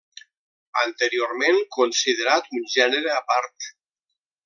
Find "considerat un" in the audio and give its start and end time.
1.77-2.67